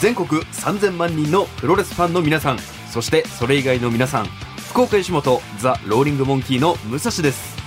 [0.00, 2.58] 全国3000万人のプロレスファンの皆さん
[2.90, 4.26] そしてそれ以外の皆さん
[4.70, 7.58] 福岡吉本ザ・ローリングモンキーの武蔵です。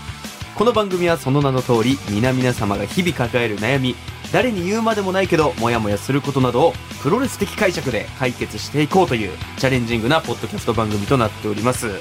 [0.56, 3.96] この番組はその名の通り皆々様が日々抱える悩み
[4.32, 12.00] 誰に言うまでもないけどモヤモヤすることなどをプロレス的解釈で解決していこうというチャレンジングなポッドキャスト番組となっております。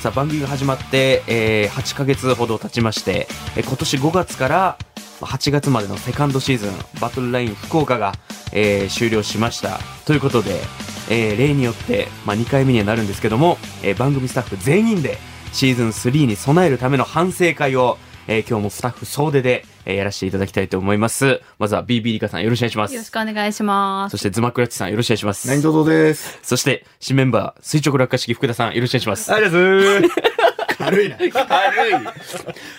[0.00, 4.78] さあ番組が始まって、えー8ヶ月ほど経ちまして、え今年5月から
[5.26, 8.12] 8月までのセカンドシーズンバトルライン福岡が、
[8.52, 10.60] えー終了しましたということで、
[11.10, 15.18] えー例によって、まあ、2回目にはなるんですけども、えー番組スタッフ全員で
[15.52, 17.98] シーズン3に備えるための反省会を、
[18.28, 24.16] えー今日もスタッフ総出で、えーやらせていただきたいと思いますまずは BB リカさんよろしくお願いしまよろしすくお願いしますそ。
[24.16, 26.38] してズマクラッチさんよろしくお願いします何卒です。
[26.42, 30.51] そして新メンバー垂直落下式福田さんよろしくお願いしますありがとうございます。
[30.84, 31.16] 軽いな。
[31.16, 31.30] 軽
[31.90, 31.92] い。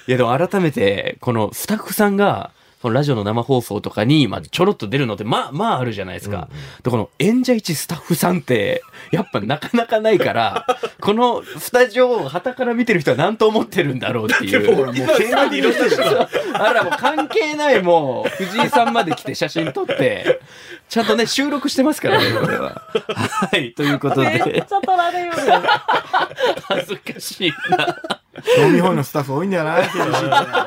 [0.08, 2.52] いやでも改めて、このスタッフさんが、
[2.84, 6.50] このラジオの生放送とかに、まあ、ちょろっと出るのって、まあ、まああるじゃないですか。
[6.84, 10.66] で、この演者一スタッフさんって、やっぱなかなかないから、
[11.00, 14.76] このスタジオを旗から見てる人は何と思ってるんだろうっていう。
[14.76, 16.30] もう、もう、経営にいろんな人が。
[16.56, 20.42] あら、もう関係ない、もう、藤井さんまで来て写真撮って、
[20.90, 22.82] ちゃんとね、収録してますからね、 これは。
[23.16, 25.32] はい、ということめっで、ちゃ取られる。
[26.68, 28.23] 恥ずかしいな。
[28.56, 30.02] 興味本のスタッフ多いんだよな、厳しいっ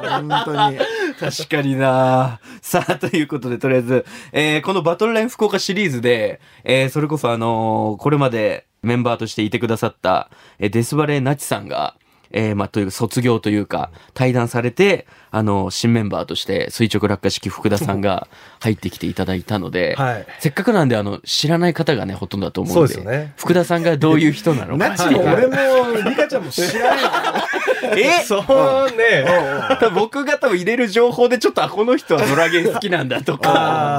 [0.01, 0.79] て本当に。
[1.19, 11.97] 確かになさあ、ということで、とりあえず、えーこのバトルライン福岡シリーズで、えーそれこそあのーこれまでメンバーとしていてくださった、えーデスバレーナチさんが、
[12.31, 18.29] えーまあ、というか卒業というか、対談されて、あのー新メンバーとして垂直落下式福田さんが
[18.61, 25.55] 入ってきていただいたので、はいせっかくなんで、あの、知らない方がね、ほとんどだと思うんで、そうですよね福田さんがどういう人なのかナチも俺も、
[26.09, 27.05] リカちゃんも知らない。
[27.97, 28.25] え？
[28.25, 29.25] そうね。
[29.81, 33.53] 多分僕が多分入れる情報でちょっと、あ、この人はドラゲー好きなんだとか、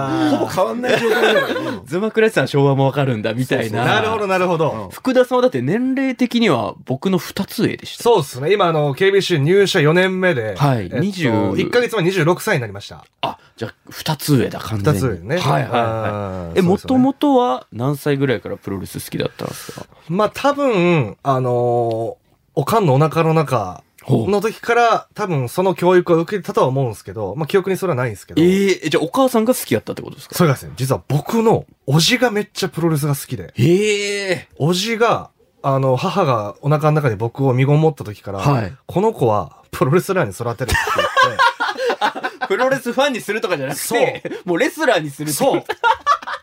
[0.09, 1.83] あほぼ変わんない状態だよ。
[1.85, 3.83] ズマクラさん昭和もわかるんだみたいな。
[3.83, 3.85] あ。
[3.85, 4.89] なるほど、なるほど。
[4.93, 8.03] 福田さんはだって年齢的には僕の二つ上でした。
[8.03, 8.51] そうですね。
[8.53, 13.05] 今、あの、KBC 入社4年目で、はいえっと、20 1ヶ月前26歳になりました。
[13.21, 14.99] あ、じゃあ二つ上だ、完全に。
[14.99, 15.37] 2つ上ね。
[15.39, 16.59] はいはいはい。
[16.59, 19.85] え、もともとは何歳ぐらいからプロレス好きだったんですか？
[20.09, 22.27] まあ、多分、あのー
[22.59, 28.41] おかんのお腹の中の時から、多分その教育を受けてたとは思うんですけど、まあ、記憶にそれはないんですけど。
[28.41, 30.33] えーえじゃあお母さんが好きだったってことですか？
[30.35, 34.47] それがですね、実は僕のおじがめっちゃプロレスが好きで、へえ。
[34.57, 35.29] おじが、
[35.61, 38.73] あの、母がお腹の中に僕を身ごもった時から、はい。
[38.85, 45.63] この子はプロレスラーに育てるって言って、 プロレスファンにするとかじゃなくて、もうレスラーにするそう。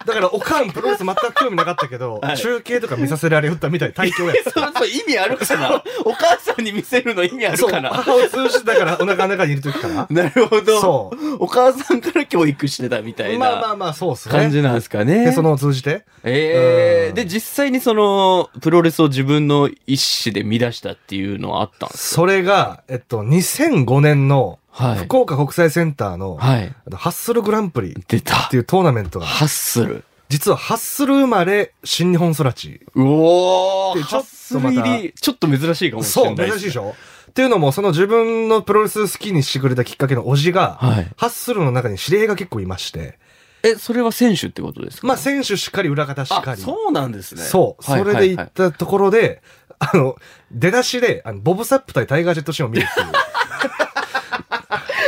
[0.06, 5.82] だから、おかんプロレス全く興味なかったけど、はい中継とか見させられよったみたいな体調やえ、 それそう意味あるかな？
[6.04, 10.06] お母さんに見せるの意味あるそう、かな母を通じてたから、お腹の中にいる時から。
[10.10, 10.80] なるほど。
[10.80, 14.32] そうお母さんから教育してたみたいなまあまあまあ、そうっすね。
[14.32, 15.26] 感じなんですかね。
[15.26, 15.94] で、そのを通じて？
[15.94, 19.96] うんええで、実際にその、プロレスを自分の意
[20.26, 26.74] 思で見出したっていうのはあったんですそれが、えっと、2005年の、はい福岡国際センターの、はい。
[26.92, 28.56] ハッスルグランプリっ出たて。
[28.56, 30.04] いうトーナメントが、ハッスル。
[30.28, 32.80] 実はハッスル生まれ、新日本育ち。
[32.94, 36.50] うおー、でハッスル入り、ちょっと珍しいかもしそう、れない。
[36.50, 36.94] 珍しいでしょ？
[37.30, 43.18] っていうのも、その自分のプロレス好きにしてくれたきっかけのおじが、はいハッスルの中に指令が結構いまして、
[43.62, 45.06] え、それは選手ってことですか？
[45.06, 46.60] まあ、選手しっかり裏方しっかあ、り。
[46.60, 47.42] そうなんですね。
[47.42, 47.92] そう。
[47.92, 49.40] はいそれで行はいったところで、
[49.78, 50.16] あの、
[50.50, 53.06] 出だしで、あのボブサップ対タイガージェットシーンを見るっていう。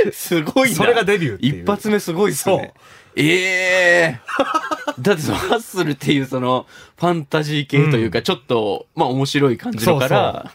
[0.04, 0.76] はいすごいな。
[0.76, 1.62] それがデビューっていう。
[1.62, 2.74] 一発目すごいっすね。
[3.16, 4.20] ええ
[5.00, 10.52] だってそのハッスルっていうそのファンタジー系というかちょっと、まあ面白い感じのから、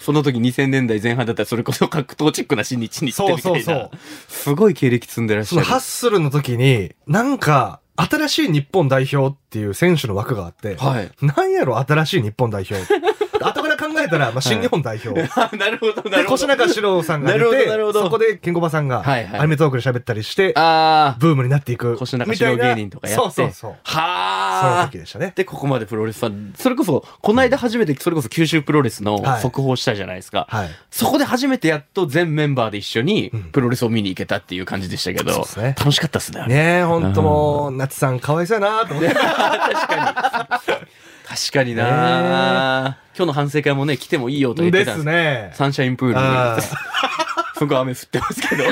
[0.00, 3.60] そ の時2000年代前半だったらそれこそ格闘チックな新日に行ってみたいな。
[3.60, 3.90] そうそう
[4.28, 5.64] すごい経歴積んでらっしゃる。
[5.64, 11.10] そのハッスルの時に、なんか、新しい日本代表っていう選手の枠があって、はい。
[11.22, 12.76] なんやろ、新しい日本代表。
[13.40, 15.22] 後から考えたら、まあ、新日本代表。
[15.36, 16.44] あなるほど、なで、るほど。
[16.44, 21.92] 越中史郎さんが出なるほどて、なるほどそこでケンコバさんが、はいはいアニメトークで喋ったりして、あブームになっていく。
[21.94, 23.22] あ、腰中四郎芸人とかやって。
[23.22, 23.52] そうそうそう。
[23.52, 24.98] そのはあ時。
[24.98, 25.32] でしたね。
[25.34, 26.54] で、ここまでプロレスファン。
[26.56, 30.46] それこそ、この間初めて、それこそ九州プロレスのはい速報したじゃないですか。
[30.50, 30.70] はい。
[30.90, 36.44] そこで初めてやっと全メンバーで一緒にうんプロレスを見に行けたっていう感じでしたけど、楽しかったっすね。
[36.46, 39.14] ねえ、ほんともう、夏さんかわいそうやなと思って。
[39.14, 40.86] 確かに。
[41.26, 45.02] 確かにな、今日の反省会もね、来てもいいよと言ってでたんです。
[45.02, 45.50] すね。
[45.54, 46.62] サンシャインプールあに。
[47.58, 48.64] すごい雨降ってますけど。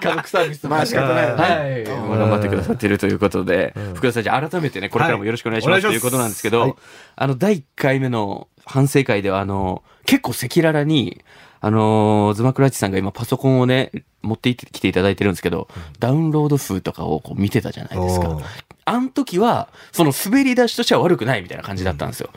[0.00, 1.42] 家族サービスまあ仕方ないよね。
[1.42, 1.48] は
[1.78, 1.84] い。
[1.84, 3.94] 頑張ってくださっているということで、うん。
[3.94, 5.92] 福田さん、じゃあ改めてね、これからもよろしくお願いします、はい。
[5.92, 6.76] ということなんですけど、お願いし
[7.16, 11.20] あの、第1回目の反省会では、あの、結構赤裸々に、
[11.64, 15.68] あのーズマクラッチさんが今パソコンをね、持ってきていただいてるんですけど、
[16.00, 18.40] ダウンロード数とかをこう見てたじゃないですか。
[18.84, 22.30] あの時は、その滑り出しとしては悪くないみたいな感じだったんですよ。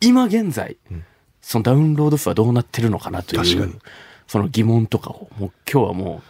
[0.00, 1.04] 今現在、ん
[1.42, 3.80] そのダウンロード数はどうなってるのかなという
[4.28, 6.22] その疑問とかを、もう今日はも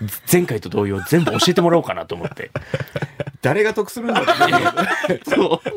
[0.00, 2.50] う、前回と同様全部教えてもらおうかなと思って。
[3.40, 4.24] 誰が得するんだっ
[5.06, 5.20] て。
[5.30, 5.68] そう。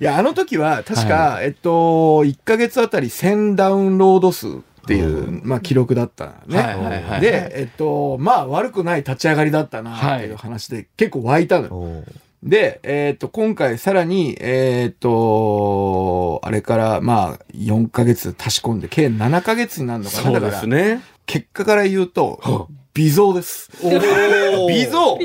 [0.00, 6.56] いや、あの時は確か、えっと、1ヶ月あたり1000ダウンロード数っていう、まあ記録だったね。
[6.56, 12.04] はいはいはいで、えっと、まあ悪くない立ち上がりだったなっていう話で結構湧いたのよ。
[12.42, 20.22] で、えっと、今回さらに、えっと、あれから、まあ、4ヶ月足し込んで、計7ヶ月になるのかな。
[20.22, 21.02] そうだからですね。
[21.26, 23.70] 結果から言うとは、微増です。
[23.82, 25.18] 微増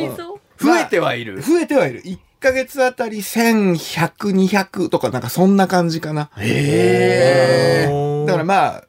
[0.57, 1.41] 増えてはいる。
[1.41, 2.01] 増えてはいる。
[2.01, 6.31] 1ヶ月あたり1100、200とかなんかそんな感じかな。
[6.37, 8.83] へーだからまあ、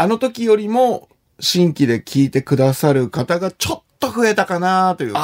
[0.00, 1.08] あの時よりも
[1.40, 5.22] 新規で聞いてくださる方がちょっと増えたかなという感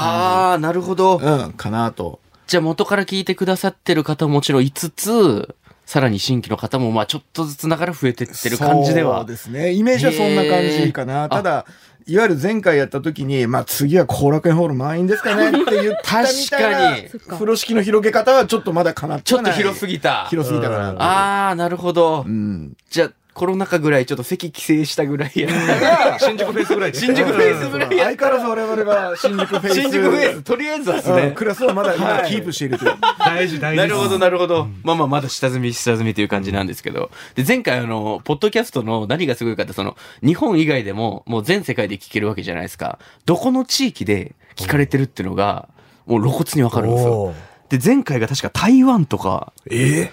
[0.52, 1.24] あー、なるほどじ。。
[1.24, 2.20] うん、かなと。
[2.46, 9.24] じゃあ元から聞いてくださってる方ももちろんいつつ、さらに新規の方もまあちょっとずつながら増えてってる感じでそうは。
[9.24, 9.72] ですね。
[9.72, 11.26] イメージはそんな感じかへな。
[11.26, 11.64] ーただ、
[12.06, 20.26] いわゆる前回やった時に、まあ次は後楽園ホール満員ですかねって言ったみたい確風呂敷の広げ方はちょっとまだかなちょっと広すぎぎた。
[20.28, 20.98] 広すぎたかなと。
[21.00, 22.30] あー、なるほどう。
[22.30, 22.76] ん。
[22.90, 25.50] じゃあコロナ禍ぐらいちょっと席規制したぐらいや
[26.18, 29.74] 新宿フェイスぐらいで新宿フェイスぐらいや相変わらず我々は新宿フェイス。
[29.74, 31.32] 新宿フェイス、とりあえずはですうんね。
[31.36, 32.96] クラスをまだ今はいキープしているという。
[33.18, 34.66] 大事大事なるほど、なるほど。
[34.82, 37.10] まあまあ、まだ下積み、下積みという感じなんですけど。
[37.34, 42.98] で、前回あの、ポッドキャストの何がすごいかって、その、日本以外でも、もう全世界で聞けるわけじゃないですか。
[43.26, 45.68] どこの地域で聞かれてるっていうのが、
[46.06, 47.34] もう露骨にわかるんですよ。
[47.68, 50.10] で、前回が確か台湾とか、え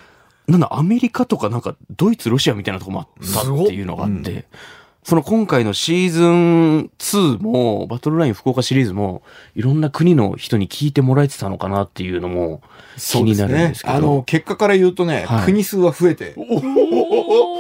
[0.48, 4.46] なんだ、アメリカとかなんか、ドイツ、ロシアみたいなとこもあったっていうのがあって、
[5.04, 9.22] その今回のシーズン2も、バトルライン福岡シリーズも、
[9.56, 12.62] いろんな国の人に聞いてもらえてたのかなっていうのも、
[12.98, 13.94] 気になるんですけど。
[13.94, 16.46] あの、結果から言うとね、はい国数は増えて、おお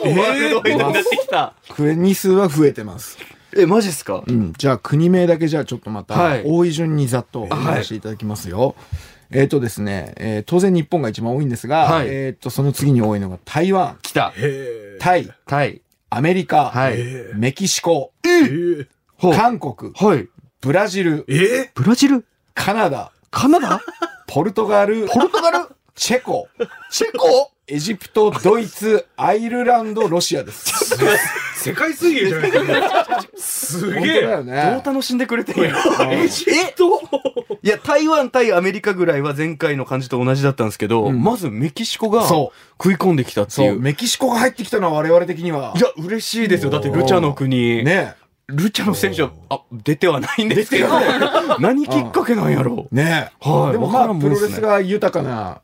[0.02, 1.54] おーワールドワイドになってきた。
[1.70, 3.18] 国数は増えてます。
[3.56, 4.24] え、マジっすか？
[4.26, 4.54] うん。
[4.58, 7.60] じゃあ、国名だけじゃあちょっとまたはい、多い順にざっとおはい。
[7.62, 8.76] 話しいただきますよ。
[9.32, 12.08] えっとですね、えー当然日本が一番多いんですが、はい。
[12.10, 14.32] えっと、その次に多いのが台湾、来た。
[14.36, 15.82] へタイ、タイ。
[16.10, 16.96] アメリカ、はい。
[16.98, 18.12] えメキシコ、
[19.20, 20.28] 韓国、はい。
[20.62, 22.26] ブラジル、えブラジル？
[22.54, 23.82] カナダ、カナダ？
[24.28, 25.68] ポルトガル、ポルトガル？
[25.96, 26.48] チェコ、
[26.92, 27.53] チェコ？
[27.66, 30.98] エジプト、ドイツ、アイルランド、ロシアです。
[31.56, 33.26] 世界水泳じゃないですか。
[33.38, 34.22] すげえ。
[34.24, 34.82] だよね。
[34.84, 35.74] どう楽しんでくれてんや。
[36.12, 37.02] エジプト？
[37.62, 43.80] いや、台湾対アメリカぐらいは前回の感じと同じだったんですけど、うんまずメキシコがそ食い込んできたっていう。
[43.80, 45.74] メキシコが入ってきたのは我々的には。
[45.78, 46.70] いや、嬉しいですよ。
[46.70, 47.86] だってルチャの国。
[47.86, 48.16] ね
[48.48, 50.88] ルチャの選手は、あ、出てはないんですけど、
[51.60, 52.96] 何きっかけなんやろえ。
[52.96, 53.50] ねえ。
[53.50, 53.72] はい。
[53.72, 55.62] でもまあ、プロレスが豊かな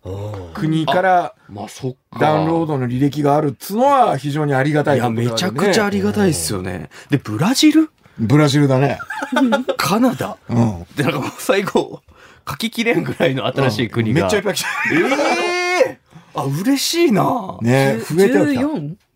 [0.53, 2.19] 国からまあそっか。
[2.19, 6.89] ダウンロードの履歴があるっつうのは非常にありがたいや、いことだよねめちゃくちゃありがたいですよね。
[7.09, 7.89] で、ブラジル？
[8.17, 8.99] ブラジルだね。
[9.77, 10.37] カナダ？
[10.49, 10.85] うん。
[10.95, 12.01] で、なんかもう最後、
[12.49, 14.21] 書ききれんぐらいの新しい国が。
[14.21, 14.67] めっちゃいっぱい来た。
[14.93, 15.99] ええ
[16.33, 18.61] あ、嬉しいなねえ、増えてはきた。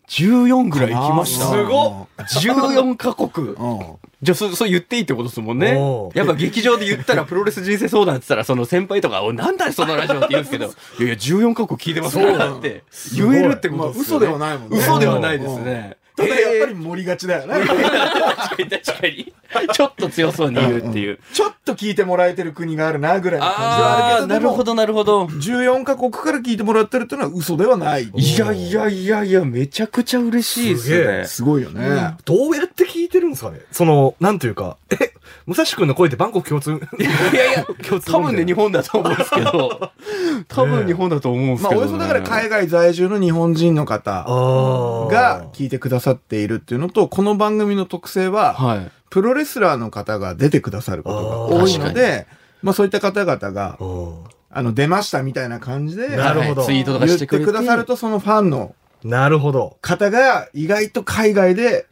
[0.08, 0.44] 14?
[0.44, 1.50] 14ぐらい行きました。
[1.50, 3.48] すごっ14カ国。
[3.48, 3.96] うん。
[4.22, 5.78] じゃあ、そ、 そう言っていいってことですもんね
[6.14, 10.66] やっぱ劇場で言ったら、プロレス人生相談って言ったら、その先輩とか、おいなんだよそのラジオって言うんですけど、
[10.98, 12.82] いやいや、14カ国聞いてますからって、
[13.14, 14.26] 言えるってことですよ、ね。
[14.26, 15.96] まあ嘘ではないもんね嘘ではないですね。
[16.16, 17.66] ただやっぱり盛りがちだよね。
[17.66, 19.32] 確かに確かに。
[19.72, 21.18] ちょっと強そうに言うっていう。
[21.32, 24.26] ちょっと聞いてもらえてる国があるな、ぐらいの感じはあああ、るけど。
[24.28, 25.24] なるほど、なるほど。
[25.26, 28.04] 14カ国から聞いてもらってるっていうのは嘘ではない。
[28.14, 31.24] いやいやいやいや、めちゃくちゃ嬉しいですすげねえ。
[31.26, 32.14] すごいよね。
[32.24, 33.60] どうやって聞いてるんですかね？
[33.72, 35.12] その、なんというか、え、
[35.46, 36.72] 武蔵君の声ってバンコク共通？
[36.72, 39.90] いやいや、共通多分ね、日本だと思うんですけど、
[40.48, 48.90] 多分日本だと思うんですまあ、けど、およそだから海外在住の日本人の方あが聞いてくださっているっていうのと、この番組の特性は、はい。
[49.14, 52.26] プロレスラーの方が出てくださることが多いので、
[52.62, 57.46] まあそういった方々が、うんあの、出ましたみたいな感じで、なるほどはいツイートとかしてくれて。
[57.46, 59.76] てくださると、そのファンのなるほど。
[59.82, 61.86] 方が意外と海外で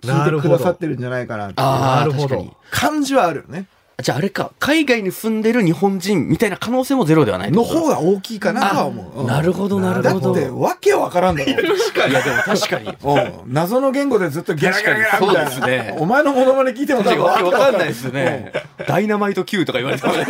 [0.00, 2.56] 聞いてくださってるんじゃないかなっていうなるほど。
[2.70, 3.66] 感じはあるよね。
[4.02, 9.20] じゃああれか、海外に住んでる日本人みたいな可能性もゼロではないの方が大きいかなとは思う。
[9.20, 10.34] うんなるほど、なるほど。
[10.34, 11.50] だって、わけわからんだろ。
[11.52, 12.88] いや、でも確かに。
[12.88, 16.02] うん謎の言語でずっとギャラギャラギャラそうですねな。
[16.02, 17.88] お前のモノマネ聞いても多分確かにわかんないい。
[17.88, 18.52] ですね。
[18.88, 20.26] ダイナマイト Q とか言われてもね。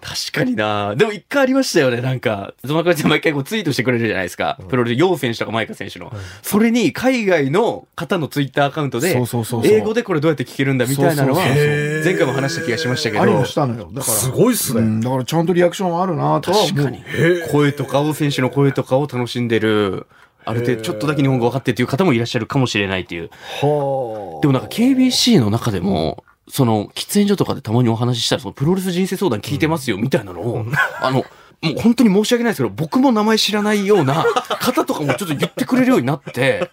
[0.00, 2.54] 確かになでも一回ありましたよね、なんか。
[2.64, 4.58] ゾマカちゃん毎回こうツイートしてくれるじゃないですか。
[4.68, 6.12] プロレス、ヨウ選手とかマイカ選手の。
[6.42, 13.22] それに海外の方のツイッターアカウントでそう、そうそうそう英語でこれどうやって聞けるんだみたいなのは前回も話した気がしましたけど。
[13.22, 13.90] ありもしたのよ。
[13.92, 14.16] だから。
[14.16, 14.80] すごいっすね。
[14.80, 16.52] うん、だからちゃんとリアクションあるなと。
[16.52, 17.02] 確かに。
[17.50, 20.06] 声とか、王選手の声とかを楽しんでる、
[20.44, 23.30] ある程度ちょっとだけ日本語分かってっていう方もいらっしゃるかもしれないっていう。
[23.60, 30.66] はでもなんか KBC の中でも、その、喫煙所とかでたまにお話ししたら、そのプロレス人生相談聞いてますよ、みたいなのを、
[31.00, 31.24] あの、
[31.62, 34.24] もう本当に申し訳ないですけど、僕も名前知らないような
[34.60, 36.70] 方とかもちょっと言ってくれるようになって、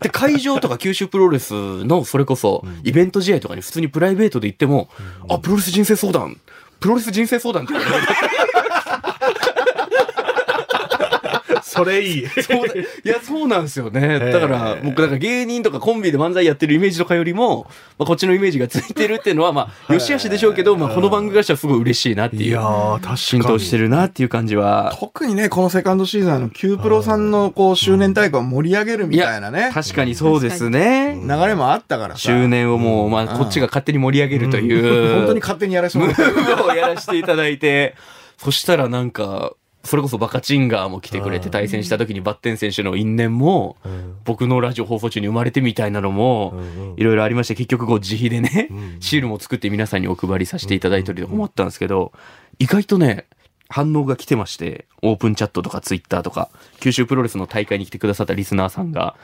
[0.00, 1.52] で、会場とか九州プロレス
[1.84, 4.88] の、それこそ、イベント試合とかに普通にプライベートで行っても、
[5.28, 6.40] あ、プロレス人生相談、
[6.80, 8.06] プロレス人生相談って言われる。
[11.70, 12.26] それいい。
[12.42, 14.18] そうだいや、そうなんですよね。
[14.32, 22.42] だから、僕、なんか芸人とかコンビで漫才やってるイメージとかよりも、まあ、こっちのイメージがついてるっていうのは、まあ、よしあしでしょうけど、まあ、この番組からしたらすごい嬉しいなっていう。
[22.42, 23.18] いやー、確かに。
[23.18, 24.96] 浸透してるなっていう感じは。
[24.98, 31.16] 特にね、このセカンドシーズン、あの、キュープロさんの、こう、周年大会を盛り上げるみたいなね、確かにそうですね。
[31.22, 32.20] 流れもあったからさ。
[32.20, 35.14] 周年をもう、まあ、こっちが勝手に盛り上げるという。
[35.14, 36.22] 本当に勝手にやらせてももらった。
[36.40, 37.94] ーブをやらせていただいて、
[38.38, 52.12] そしたらなんか、それこそバカチンガーも来てくれて対戦した時にバッテン選手の因縁も、うん僕のラジオ放送中に生まれてみたいなのも、うんいろいろありまして、結局こう自費でね、んシールも作って皆さんにお配りさせていただいてると思ったんですけど、
[52.58, 53.26] 意外とね、
[53.68, 59.16] 反応が来てまして、オープンチャットとかツイッターとか、九州プロレスの大会に来てくださったリスナーさんが、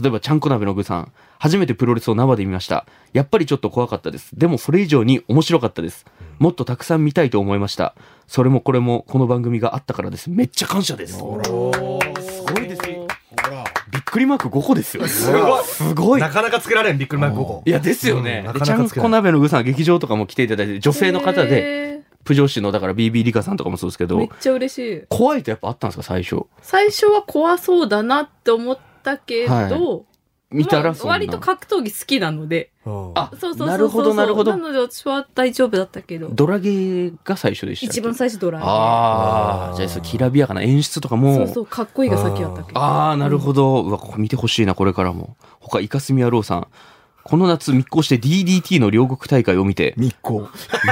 [0.00, 2.86] 例えば、ちゃんこ鍋の具さん、初めてプロレスを生で見ました。
[3.12, 4.38] やっぱりちょっと怖かったです。
[4.38, 6.06] でもそれ以上に面白かったです。
[6.40, 7.94] もっとたくさん見たいと思いました。
[8.26, 10.30] それもこれもこの番組があったからです。
[10.30, 11.18] めっちゃ感謝です。
[11.18, 11.38] すご
[12.58, 13.06] いですよ。
[13.90, 15.06] びっくりマーク5個ですよ。
[15.06, 16.30] すごいすごいな。
[16.30, 17.62] かなかつけられん、ビックリマーク5個。
[17.66, 18.48] いや、ですよね。
[18.64, 22.00] ちゃんこ鍋の具さんは劇場とかも来ていただいて、女性の方で、で。
[22.24, 25.02] プジョーシの、だから BB リカさんとかもそうですけめっど、ちゃ嬉しい。
[25.10, 26.46] 怖いとやっぱあったんですか、最初？
[26.62, 30.02] 最初は怖そうだなって思ったけど、は
[30.50, 31.12] 見たらまあそんな。
[31.12, 32.70] 割と格闘技好きなので。
[32.84, 33.66] うんあそうそうそうそう。
[33.68, 36.28] なるほどなるほどなので私は大丈夫だったけど。
[36.30, 38.66] ドラゲーが最初でした一番最初ドライブ。
[38.66, 41.34] ああ、じゃあそう、きらびやかな演出とかも。
[41.34, 42.78] そうそう、かっこいいが先やったけど。
[42.80, 43.82] ああ、なるほど。
[43.82, 45.36] うわ、ここ見てほしいな、これからも。
[45.60, 46.68] 他、イカスミ野郎さん。
[47.22, 50.48] この夏密航して DDT の両国大会を見て、密航。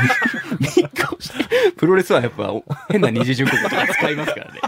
[0.60, 2.52] 密航して、プロレスはやっぱ
[2.88, 4.60] 変な二次巡告とか使いますからね。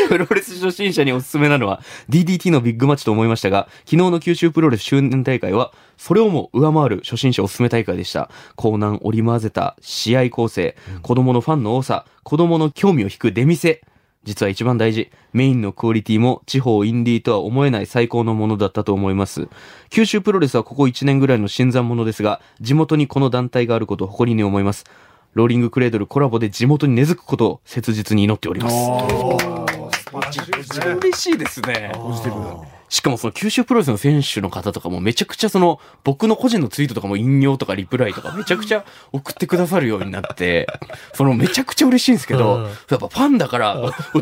[0.08, 8.30] プロレス初心者におすすめなのは DDT のビッグマッチと思いましたが、昨日の九州プロレス周年大会は、それをも上回る初心者おすすめ大会でした。
[8.56, 13.80] コーナン織り交ぜた試合構成、子供のファンの多さ、子供の興味を引く出店。
[14.24, 15.10] 実は一番大事。
[15.32, 19.48] メインのクオリティも地方インディーとは思えない最高のものだったと思います。
[19.88, 24.84] 九州プロレスはここ1年ぐらいの新参者ですが、地元にこの団体があることを誇りに思います。
[25.32, 29.79] ローリングクレードルコラボで地元に根付くことを切実に祈っております。
[30.12, 31.92] めっちゃ嬉しいですね。
[31.94, 32.80] ポジティブ。
[32.90, 40.66] しかもその九州プロレスの選手の方とかもめちゃくちゃその僕の個人のツイートとかも引用とかリプライとかめちゃくちゃ送ってくださるようになって、
[41.14, 43.76] そのめちゃくちゃ嬉しいんですけうんど、やっぱファンだから、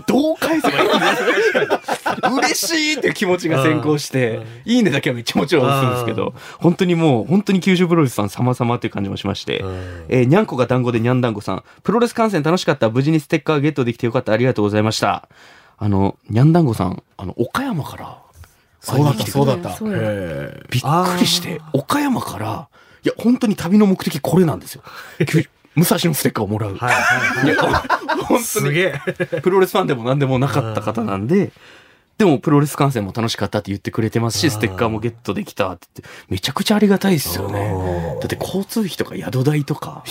[0.07, 9.65] どう返せばいいんだ嬉しいっていう気持ちが先行して、いいねだけはめっちゃもちろん押すんですけど、本当にもう本当に九州プロレスさん様々っていう感じもしまして、
[10.11, 12.91] えーにゃんこが団子でにゃんだんごさん、プロレス観戦楽しかった。
[12.91, 14.33] 無事にステッカーゲットできてよかった。
[14.33, 15.27] ありがとうございました。
[15.79, 18.19] あの、にゃんだんごさん、あの、岡山から、
[18.81, 19.69] そうだった、そうだった。
[20.71, 22.69] びっくりして、岡山から、
[23.05, 24.83] いや、本当に旅の目的これなんですよ。
[25.77, 26.77] 武蔵のステッカーをもらう。
[26.77, 29.41] はいはいいや、本当に、すげえ。
[29.41, 31.53] プロレスファンでも何でもなかった方なんで、
[32.19, 37.73] でもプロレス観戦も楽しかったって言ってくれてますし、ステッカーもゲットできたって言って、めちゃくちゃありがたいですよね。
[38.21, 40.03] だって交通費とか宿代とか、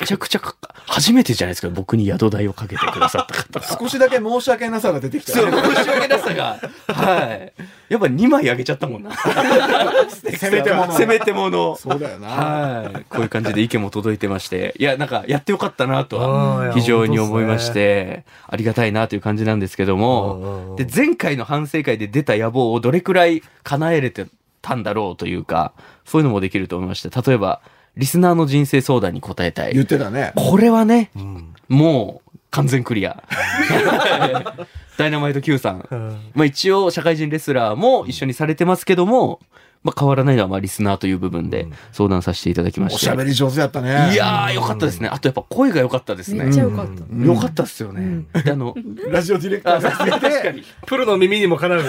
[0.00, 0.54] めちゃくちゃか
[0.86, 3.78] 初めてじゃないですか、僕に宿代をかけてくださった方が。
[3.78, 5.52] 少しだけ申し訳なさが出てきたそう、ね。
[5.52, 6.58] 申し訳なさが。
[6.86, 7.52] はい。
[7.88, 9.10] やっぱ2枚あげちゃったもんな。
[10.08, 11.76] せめてものせめてもの。
[11.76, 12.28] そうだよな。
[12.28, 13.04] はい。
[13.08, 14.74] こういう感じで意見も届いてまして。
[14.78, 24.26] いや、なんか、やってよかったなとは、非常に思いまして、ありがたいなという感じなんですけどもうん、で、前回の反省会で出た野望をどれくらい叶えれて
[24.62, 25.72] たんだろうというか、
[26.04, 27.60] そういうのもできると思いまして、例えば、
[27.96, 29.86] リスナーの人生相談に答えた言っい。
[29.86, 30.32] てたね。
[30.36, 33.22] これはね、うんもう、完全クリア。
[34.96, 35.86] ダイナマイト Q さん
[36.34, 39.40] まあ一応社会人レスラーも一緒にされてますけども、
[39.82, 43.00] まあ変わらないのはまあリスナーという部分でうん相談させていただきまおして。
[43.00, 44.10] しゃべり上手やったね。
[44.12, 45.08] いやー、よかったですね。
[45.08, 46.52] あとやっぱ声が良かったですねめっ。
[46.52, 47.04] ちゃよかった。
[47.10, 48.24] うんよかったっすよね。
[48.44, 48.74] で、あの、
[49.10, 50.62] ラジオディレクターが確かに。
[50.86, 51.88] プロの耳にもかなうね。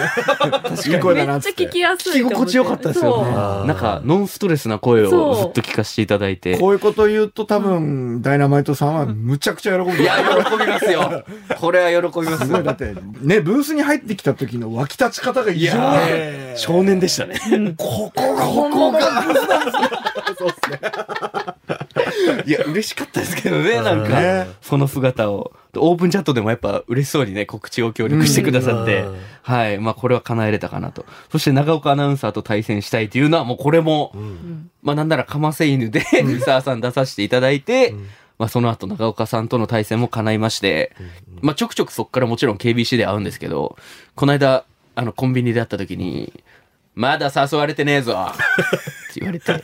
[0.86, 3.32] いい声めっだなっつってちゃ聞きやすい聞き心地よかったですよね。
[3.32, 6.58] なんか、ノンストレスな声をずっと聞かせていただいて。
[6.58, 10.02] こういうこと言うと多分、ダイナマイトさんはむちゃくちゃ喜ぶ。
[10.02, 11.24] いや、喜びますよ。
[11.60, 15.72] これは喜びますすごい、だって、ね、ブースに入ってきた時の湧き立ち方が異常
[16.56, 17.38] 少年でしたね。
[17.80, 19.00] ここが、ここが、
[22.44, 24.08] いや、嬉しかったですけどね、なんね。
[24.08, 25.52] か、その姿を。
[25.76, 29.02] オープンチャットでもやっぱ嬉しそうにね、告知を協力してくださって。
[29.02, 29.78] うん、はい。
[29.78, 31.06] まあ、これは叶えれたかなと。
[31.30, 34.12] そして、長岡アナウンサーと対戦したいというのは、もうこれも、
[34.82, 37.94] まあ、なんなら、かませ犬で、三沢さん出させていただいて、
[38.38, 40.92] まあ、その後、長岡さんとの対戦も叶いまして、
[41.40, 43.76] まあ、ちょくちょくそっからもちろん KBC で会うんですけど、
[44.16, 44.64] この間、
[44.96, 46.42] あの、コンビニで会った時に、
[46.94, 48.26] まだ誘われてねえぞ。
[48.30, 49.62] って言われて、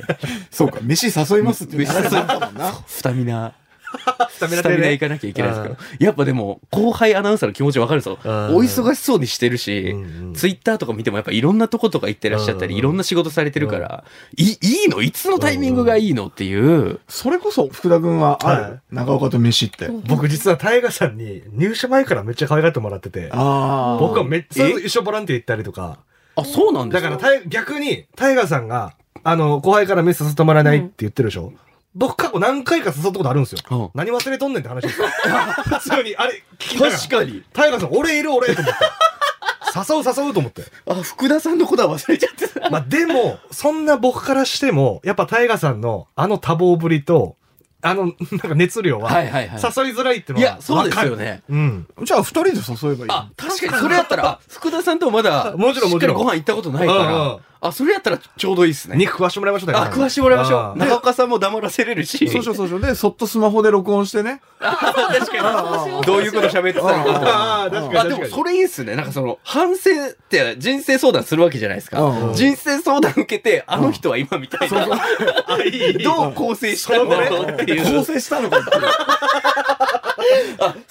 [0.51, 1.77] そうか、飯誘いますって。
[1.77, 2.73] 言飯誘いったもんな。
[2.87, 3.53] スタミナ、
[4.31, 8.19] スタミナ行かなきゃいけないですけど、やっぱでも、後輩アナウンサーの気持ちわかるんですよ。
[8.25, 8.57] うん。
[8.57, 14.05] お忙しそうにしてるしうんうん、ツイッターとか見てもやっぱいろんなとことか行ってらっしゃったり、うんいろんな仕事されてるから、
[14.37, 15.03] いいいの？
[15.03, 19.89] いつのタイミングがいいのっていう、それこそ、福田君はあはる長岡と飯って。
[20.09, 23.99] 僕実は大河さんに入社前からめっちゃ可愛がってもらってて、ああ。
[24.01, 24.71] 僕はめっちゃえ？
[24.73, 25.99] 一緒ボランティア行ったりとか、
[26.37, 27.11] あ、そうなんですか？
[27.11, 31.53] だからタイ逆に大河さんが、あの、後輩から飯誘ってもらえないって言ってるでしょ、
[31.95, 33.59] 僕過去何回か誘ったことあるんですよ。
[33.71, 35.07] うん何忘れとんねんって話ですよ。
[35.81, 37.43] 普通に、あれ、聞きながら確かに。
[37.53, 38.81] 大河さん、俺いる俺と思って。
[39.77, 40.63] 誘う誘うと思って。
[40.89, 42.71] あ、福田さんのことは忘れちゃってた。
[42.71, 47.36] まあでも、そんな僕からしても、やっぱ大河さんのあの多忙ぶりと、
[47.89, 50.53] あの、なんか熱量は、はいはいはい誘いづらいっていうのは。
[50.53, 51.17] いや、そうですよ。
[51.17, 51.43] ね。
[51.49, 51.87] うん。
[52.05, 53.11] じゃあ、二人で誘えばいい。
[53.11, 58.97] あ、確かに、それやったら、あ福田さんとまだ、もちろんもちろんしっかりご飯行ったことないかうんうんら、あ、それやったらちょうどいいですね。
[58.97, 60.77] 肉食わしてもらいましょうあ、食わしてもらいましょう。
[60.77, 60.79] う。
[60.79, 62.19] 長岡さんも黙らせれるし。
[62.29, 62.81] そうしようそう。
[62.81, 64.41] で、そっとスマホで録音してね。
[64.61, 66.03] 確かに。
[66.07, 67.21] どういうこと喋ってたのか。
[67.25, 68.27] ああ、確かあ、でも。
[68.27, 68.97] それいいっすね。
[68.97, 72.33] なんかその、反省って人生相談するわけじゃないですか。
[72.35, 74.87] 人生相談受けて、あの人は今みたいな。
[76.03, 77.85] どう構成したんだろうっていう。
[77.85, 79.66] 構成したのかっていうあ、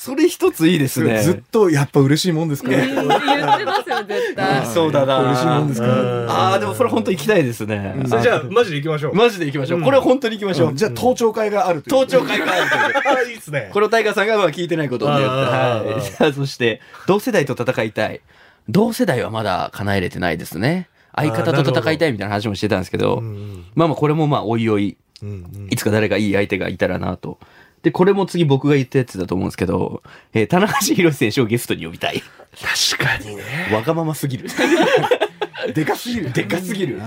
[0.06, 1.20] それ一ついいですね。
[1.24, 3.56] ずっと、やっぱ嬉しいもんですかうん言ら。
[3.56, 4.66] ってますよ、絶対。
[4.68, 5.20] そうだな。
[5.22, 5.94] 嬉しいもんですから。
[5.94, 7.96] うんああ、でもそれ本当行きたいですね。
[8.08, 9.16] それじゃあ、マジで行きましょう。
[9.16, 9.82] マジで行きましょう。
[9.82, 10.76] これは本当に行きましょう。
[10.76, 13.18] じゃあ、盗聴会があるという登頂会があるという。
[13.18, 13.72] あ、いいっすね。
[13.74, 15.28] これをタイガーさんがまあ聞いてないことによって。
[15.28, 16.02] あーはい。
[16.02, 18.22] さあ、 そして、同世代と戦いたい。
[18.70, 20.88] 同世代はまだ叶えれてないですね。
[21.16, 24.98] 相方と戦いたいみたいな話もしてたんですけど、うんまあまあこれもまあおいおい、
[25.70, 27.40] いつか誰かいい相手がいたらなと。
[27.86, 30.02] で、これも次僕が言ったやつだと思うんですけど、
[30.34, 32.24] えー、棚橋宏選手をゲストに呼びたい。
[32.90, 33.44] 確かにね。
[33.72, 34.50] わがまますぎる。
[35.76, 36.34] でかすぎる。
[36.34, 37.00] でかすぎる。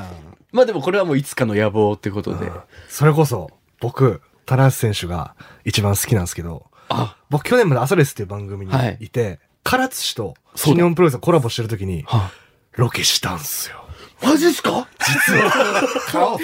[0.52, 2.52] まあでもこれはもういつかの野望ってことで。
[2.88, 12.30] それこそ、僕、棚橋選手が一番好きなんですけど、あ、僕去年まで朝レスっていう番組にはいいて、唐津市と新日本プロレスがコラボしてる時に、は
[12.76, 13.84] ロケしたんすよ。
[14.22, 14.88] マジっすか？
[16.08, 16.38] 顔。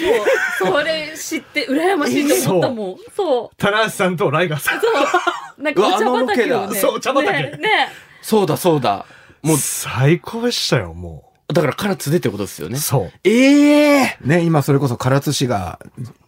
[0.57, 2.97] それ知って、羨ましいと思ったもん。
[3.15, 3.55] そう。
[3.57, 4.81] 棚橋さんとライガーさん。
[4.81, 5.61] そう。
[5.61, 6.79] なんかお茶畑をうわあのロケだね。
[6.79, 7.89] そうお茶畑ねね
[8.21, 9.05] そうだそうだ。
[9.41, 12.71] もう、最高でしたよ、もだから唐津でってことですよう。
[12.71, 12.77] ね。
[12.77, 13.11] そう。
[13.23, 15.79] ええね、今それこそ唐津市が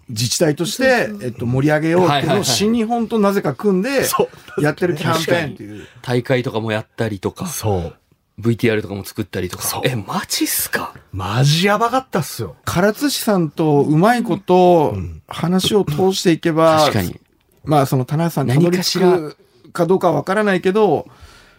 [0.10, 4.30] 自治体として、えっと、盛り上げようっていうのを新日本となぜか組んでそ、
[4.62, 5.88] やってるキャンペーンっていう。
[6.04, 7.96] 大会とかもやったりとか、そう。
[8.40, 9.64] VTR とかも作ったりとか。
[9.64, 9.82] そう。
[9.84, 10.94] え、マジっすか？
[11.12, 12.56] マジやばかったっすよ。
[12.66, 15.22] 唐津市さんとうまいことん。
[15.28, 17.20] 話を通していけば、確かに。
[17.64, 19.38] まあその田中さんにたどり着く
[19.74, 21.08] かどうかはわからないけど、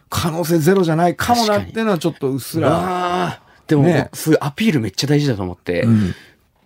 [0.09, 3.43] 可能性ゼロじゃないかもなっていうのはちょっとうっすら。
[3.67, 4.09] でも、ね。
[4.15, 6.15] そういうアピールめっちゃ大事だと思って、うん。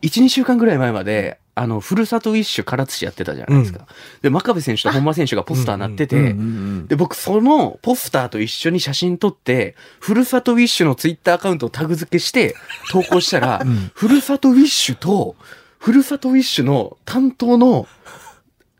[0.02, 3.86] 1、2週間ぐらい前まで、あの、ふるさとウィッシュ唐津市やってたじゃないですか。
[4.22, 12.54] で、真壁選手と本間選手がポスターなってて、うんうんうんで、僕、そのポスターと一緒に写真撮って、ふるさとウィッシュのツイッターアカウントをタグ付けして
[12.90, 13.62] 投稿したら、
[13.94, 15.36] ふるさとウィッシュと、
[15.78, 17.86] ふるさとウィッシュの担当の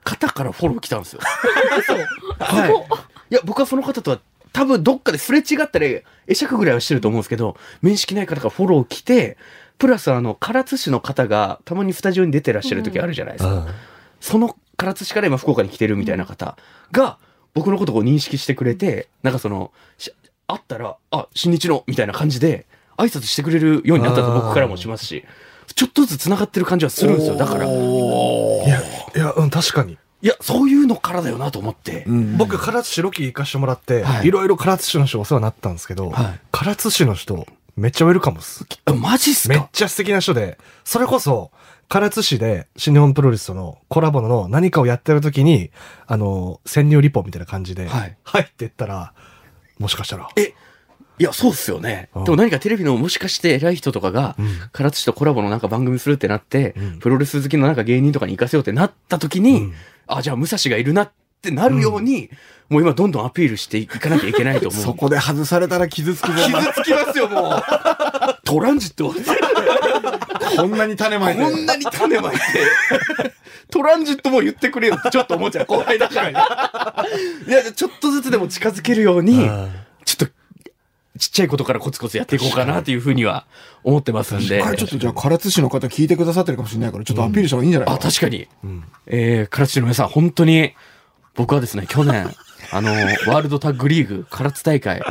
[0.05, 1.21] 方からフォロー来たんですよ。
[2.39, 2.71] はい。
[3.31, 4.21] いや、僕はその方とは
[4.53, 9.37] 多分どっかですれ違ったり、会釈ぐらいはしてると思うんですけど、面識ない方からフォロー来て、
[9.79, 13.67] プラスあの、唐津市の方がたまにスタジオに出てらっしゃる時あるじゃないですか。
[14.21, 16.57] その唐津市から今福岡に来てるみたいな方
[16.91, 17.19] が、
[17.55, 20.13] 僕のことを認識してくれて、なんかその、し
[20.47, 25.25] 会ったら、あ、新日のみたいな感じで、挨拶してくれるようになったと僕からもしますし、
[25.75, 27.37] ちょっとずつ繋がってる感じはするんですよ。
[27.37, 28.83] だから、いいや、
[29.17, 29.99] いや、うん、確かに。
[30.23, 32.05] や、そういうのからだよなと思って。
[32.07, 38.67] うん僕、唐津市ロケ行かしてもらって、はいいろいろ唐津市の人お世話になったんですけど、はい唐津市の人、めっちゃウェルカムっす。
[38.85, 41.51] あマジっすめっかちゃ素敵な人で、それこそ、
[41.89, 45.71] 唐津市で新日本プロレスとのコラボの何かをやってる時に、
[46.07, 48.17] あの、潜入リポみたいな感じで、はい。
[48.25, 49.13] 入ってったら、
[49.79, 50.29] もしかしたら、
[51.19, 52.09] いや、そうっすよね。
[52.15, 52.25] うん。
[52.25, 54.47] でも何かテレビのもしかして偉い人とかが、うん。
[54.73, 56.99] 唐津市とコラボのなんか番組するってなって、うん。
[56.99, 59.75] プロレス好きのなんか芸人とかに行かせようってなった時に、うん。
[60.07, 62.31] あ、じゃあ武蔵がいるなってなるように、
[62.69, 64.81] もう今どんどんアピールしていかなきゃいけないと思う。
[64.83, 66.35] そこで外されたら傷つくぞ。
[66.47, 67.63] 傷つきますよ、もう。
[68.45, 69.15] トランジット。
[70.57, 71.43] こんなに種まいて。
[71.43, 72.41] こんなに種まいて。
[73.71, 75.67] トランジットも言ってくれよってちょっと思っちゃう。
[75.67, 76.31] 後輩だから。
[77.47, 79.49] いや、ちょっとずつでも近づけるように、
[80.05, 80.27] ちょっと、
[81.19, 83.47] ちっちゃいことからコツコツやっていこうかなっていうふうには
[83.85, 84.63] 思ってますんで。
[84.63, 88.03] あれちょっとじゃあ唐津市の方聞いてくださってるかもしれないから、ちょっとアピールした方がいいんじゃないかあ、な。
[88.03, 88.49] 確かに。
[88.67, 90.75] んえー、唐津市の皆さん、本当に、
[91.35, 92.31] 僕はですね、去年、
[92.71, 95.03] あの、ワールドタッグリーグ、唐津大会、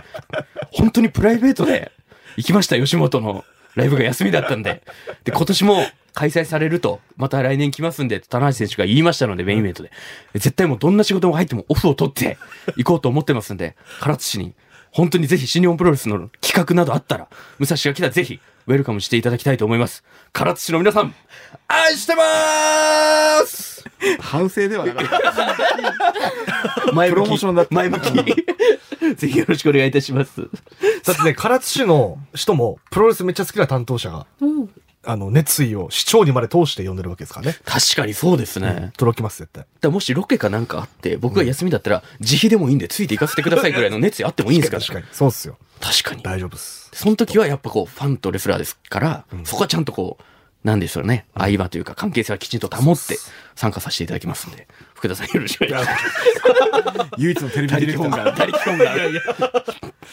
[0.71, 1.91] 本当にプライベートで
[2.37, 4.83] 行きました、吉本のライブが休みだったんで。
[5.23, 9.91] で、今年も開催されると、また来年来ますんで、棚橋選手が言いましたので、メインイベントで。
[10.33, 12.37] 絶対もうどんな仕事も入ってもオフを取って
[12.77, 14.53] 行こうと思ってますんで、唐津市に、
[14.91, 17.27] 本当にぜひ新日本プロレスの企画などあったら、
[17.59, 20.03] 武蔵が来たらぜひ、ウェルカムしていただきたいと思います。
[20.33, 21.13] 唐津市の皆さん、
[21.67, 23.83] 愛してまーす
[24.19, 25.07] 反省ではなかっ
[26.85, 26.93] た。
[26.93, 29.15] 前プロモーションだった前向き。
[29.15, 30.41] ぜひよろしくお願いいたします。
[30.41, 34.69] だってね、唐津市の人も、プロレスめっちゃ好きな担当者が、うん
[35.03, 37.57] あの、熱意を市長にまで通して呼んでるわけですからね。
[37.65, 38.91] 確かにそうですね。
[38.97, 39.65] 届きます、絶対。
[39.79, 44.81] だもしロケかなんかあって、僕が休みだったら、自費でもいいんで、ついて行かせてくださいぐらいの熱意あってもいいんですから。
[44.81, 45.05] 確かに。
[45.11, 45.57] そうっすよ。
[45.79, 46.21] 確かに。
[46.21, 46.89] 大丈夫っす。
[46.93, 50.23] その時はやっぱこう、ファンとレスラーですから、そこはちゃんとこう、
[50.63, 51.25] なんでしょうね。
[51.37, 53.17] 相場というか関係性はきちんと保って
[53.55, 56.03] 参加させていただきますんで、福田さんよろしくお願いします。
[57.17, 58.09] 唯一のテレビ他ディレクター。
[58.09, 59.13] 力本願、他力本願。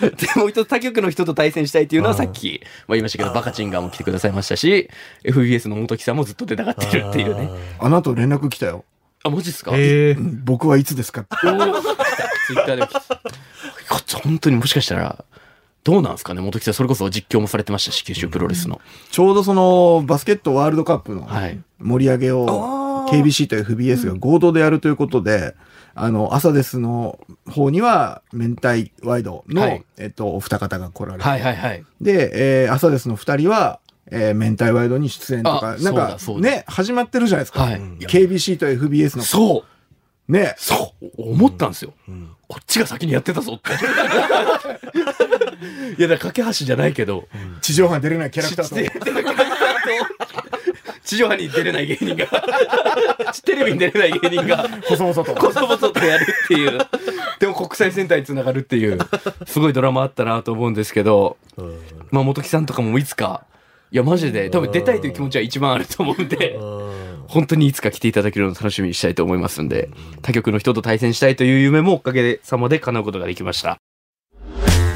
[0.17, 4.89] で、もう一つ他局の人と対戦したいっていうのはさっき、まあ言いましたけど、バカチンガーも来てくださいましたし、
[5.25, 7.51] FBS の元木さんもずっと出たがってるっていうね。
[7.79, 8.85] あの後連絡来たよ。
[9.25, 9.73] あ、マジっすか？
[9.75, 11.37] ええうん僕はいつですかって。
[12.47, 13.01] ツイッターで来た。
[13.91, 15.25] こっち本当にもしかしたら、
[15.89, 18.79] どうなんですかね元木さん、それこそ実況もされてましたし、九州プロレスの。
[19.11, 25.55] ちょうどそのバスケットワールドカップのはい盛り上げを KBC と FBS が合同でやるということで、
[25.95, 27.19] あの、朝ですの
[27.51, 31.83] 方には明太ワイドの、はいえっと、お二方が来られて、はいはいはい。
[32.03, 37.63] で、えー、朝ですの二人は、えー、明太ワイドに出演とか、あなんかね、始まってるじゃないですか。
[37.63, 39.23] はいうん KBC と FBS の。
[39.23, 39.79] そう
[40.29, 40.55] ね。
[40.59, 41.95] そう思ったんですよ。
[42.11, 43.71] んこっちが先にやってたぞって。
[45.97, 47.29] いや、だから架け橋じゃないけど、
[47.61, 48.77] 地上波に出れないキャラクターと。
[51.05, 52.27] 地地上波に出れない芸人が、
[53.43, 55.35] テレビに出れない芸人が、細々と。
[55.35, 56.79] こそこそとやるっていう。
[57.41, 58.99] でも国際戦隊につながるっていう、
[59.47, 61.39] すごいドラマあったなと思うんですけど、
[62.11, 63.47] まあ元木さんとかもいつか、
[63.91, 66.59] いやマジで多分出たいという気持ちは一番あると思うんで、
[67.27, 69.89] 本当にいつか来ていただけるのを楽しみにしたいと思いますんで、
[70.21, 73.79] 他局の人と対戦したいという夢もおかげさまで叶うことができました。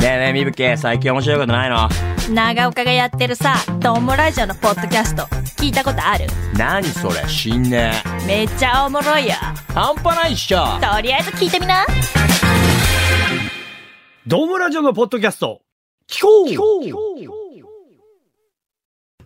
[0.03, 1.89] ねえねえみぶけ最近面白いことないの？
[2.35, 5.23] 長岡がやってるさ、トモラジオのポッドキャスト、
[5.57, 6.27] 聞いたことある？
[6.59, 7.93] 何それ知んね
[8.25, 9.35] えめっちゃおもろいよ。
[9.73, 10.65] 半端ないっしょ。
[10.81, 11.87] とりあえず聞いてみな。
[14.27, 15.63] ドームラジオのポッドキャスト
[16.09, 16.49] 聞こう。
[16.49, 17.42] 聞こ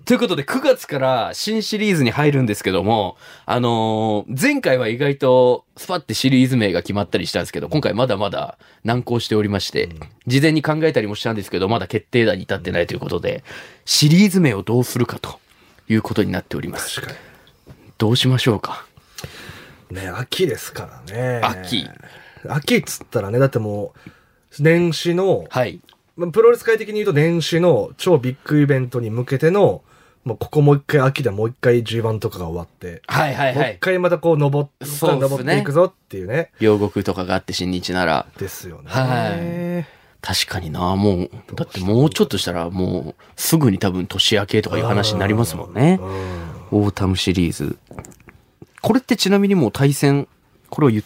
[0.06, 9.88] ということで、9月から新シリーズに入るんですけども、あのー前回は意外とスパってシリーズ名が決まったりしたんですけど、今回まだまだ難航しておりまして、
[10.28, 13.42] 事前に考えたりもしたんですけど、まだ決定打に至ってないということで、
[13.84, 15.40] シリーズ名をどうするかと
[15.88, 17.00] いうことになっております。
[17.00, 17.20] 確か
[17.98, 18.86] どうしましょうか？
[19.90, 19.96] に。
[19.96, 21.40] ね秋ですからね。
[21.42, 21.84] 秋。
[22.48, 25.80] 秋っつったらね、だってもう、年始の、はい。
[26.16, 29.82] まあプロレス界的に言うと年始の超ビッグイベントに向けての、
[30.26, 33.78] もうここもう一回秋でもう一回 G1 とかが終わって、はいはいもう一はい。
[33.78, 36.50] 回またこう登って、そうっすね登っていくぞっていうね。
[36.58, 38.26] 両国とかがあって新日なら。
[38.36, 38.90] ですよね。
[38.90, 39.36] は
[39.82, 39.86] い
[40.20, 46.00] 確かにな、もう、だってもうちょっとしたらもう、すぐに多分年明けとかいう話になりますもんね。
[46.02, 47.78] うんオータムシリーズ。
[48.82, 50.26] これってちなみにもう対戦、
[50.68, 51.04] これを言っ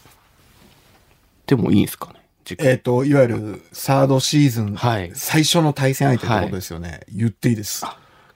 [1.44, 2.20] てもいいんですかね？
[2.60, 7.00] えっ、と、いわゆるサードシーズン、はい最初の対戦相手ってことですよね。
[7.12, 7.84] 言っていいです。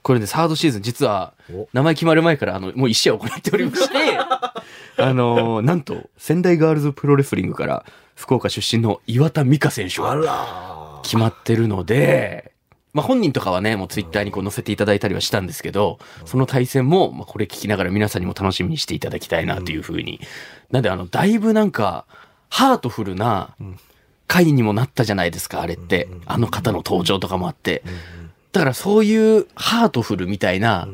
[0.05, 3.95] これね、サードシーズン、実はお、名前決まる前から、あの、もう一試合行っておりまして、
[5.01, 12.51] あのーなんと、仙台ガールズプロレスリングから、福岡出身の岩田美香選手あがら決まってるので、
[12.93, 20.21] まあ本人とかはね、もうツイッターにこう載せていただいたりはしたんですけど、その対戦も、まあこれ聞きながら皆さんにも楽しみにしていただきたいなというふうに。
[20.69, 22.05] なんであの、だいぶなんか、
[22.49, 23.55] ハートフルな
[24.27, 26.07] 回にもなったじゃないですか、あれって。
[26.27, 27.81] あの方の登場とかもあって。
[28.55, 30.87] だからそういうハートフルみたいな、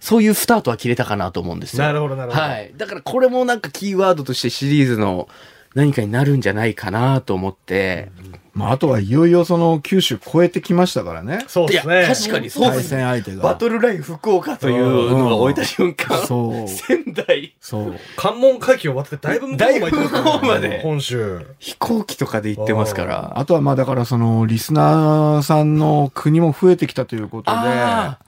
[0.00, 1.84] そういうスタートは切れたかなと思うんですよ。
[1.84, 2.72] なるほどなるほどはい。
[2.74, 5.28] だからこれもなんかキーワードとしてシリーズの
[5.74, 8.10] 何かになるんじゃないかなと思って。
[8.54, 11.44] まあ、あとはいよいよその九州超えてきましたからね。
[11.48, 12.04] そうですね。
[12.06, 13.42] 確かにそうで対す戦相手が。
[13.42, 16.68] バトルライン福岡というのが置いた瞬間、そう。
[16.68, 17.94] 仙台、そう。
[18.16, 21.46] 関門海峡終わってだいぶ向こうまで行ってますからねだいぶ向こうまで本州。
[21.58, 23.38] 飛行機とかで行ってますから。
[23.38, 28.18] あとはまあだからそのリスナーさんの国も増えてきたということで、あ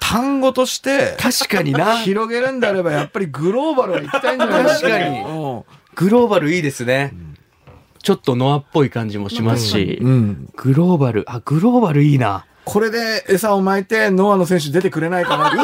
[0.00, 1.98] 単語として確かにな。
[2.02, 4.88] 広げるんであればやっぱりグローバルは行きたいんじゃないですか。
[4.88, 5.22] 確かにう
[5.58, 5.62] ん
[5.98, 7.12] グローバルいいですね。
[8.04, 9.98] ちょっとノアっぽい感じもしますし。
[10.00, 10.48] うん。
[10.54, 12.46] グローバル、あ、グローバルいいな。
[12.64, 15.56] これで餌を巻いてノアの選手出てくれないかなって。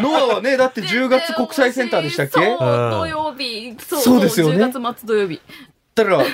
[0.00, 2.40] ノアはね、だって10月国際センターでしたっけ？
[2.40, 3.76] 土曜日。
[3.78, 5.40] そうそうですよね10月末土曜日。
[5.94, 6.24] だから、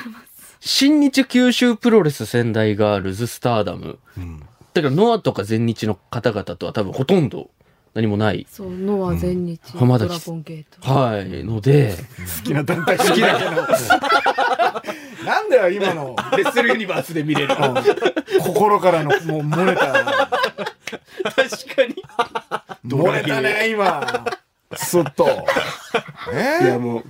[0.59, 3.99] 新日九州プロレス仙台ガールズスターダム。
[4.73, 7.51] だからノアとか全日の方々とは多分ほとんど
[7.95, 8.47] 何もない。
[8.51, 10.93] そう、ノア全日、浜田ドラゴンゲート。
[10.93, 11.45] はい。
[11.45, 11.97] ので、
[12.39, 13.51] 好きな団体好きだけど。
[15.25, 16.17] なんだよ今の。
[16.37, 17.55] レッスルユニバースで見れる。
[17.55, 17.75] うん
[18.41, 19.93] 心からのもう漏れた。
[19.93, 20.07] 確
[21.75, 21.97] かに。
[22.87, 24.25] 漏れたね今。
[24.77, 25.47] すっと。
[26.33, 26.65] え？
[26.65, 27.05] いやもう、